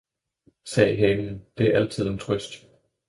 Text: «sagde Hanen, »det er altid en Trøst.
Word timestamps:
«sagde 0.73 0.95
Hanen, 0.97 1.45
»det 1.57 1.67
er 1.67 1.79
altid 1.79 2.07
en 2.07 2.17
Trøst. 2.17 2.65